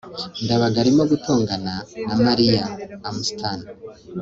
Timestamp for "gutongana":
1.11-1.73